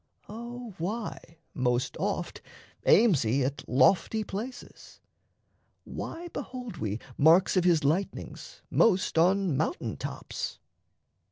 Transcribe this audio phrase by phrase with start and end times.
[0.27, 2.41] O why most oft
[2.87, 4.99] Aims he at lofty places?
[5.83, 10.57] Why behold we Marks of his lightnings most on mountain tops?